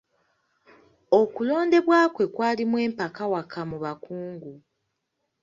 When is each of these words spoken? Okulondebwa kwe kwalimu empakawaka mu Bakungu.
Okulondebwa 1.19 1.99
kwe 2.15 2.25
kwalimu 2.33 2.77
empakawaka 2.85 3.59
mu 3.69 3.77
Bakungu. 3.83 4.53